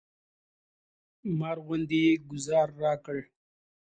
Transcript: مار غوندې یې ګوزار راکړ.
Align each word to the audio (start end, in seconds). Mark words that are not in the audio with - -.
مار 1.39 1.57
غوندې 1.65 1.99
یې 2.05 2.13
ګوزار 2.29 2.67
راکړ. 2.81 3.17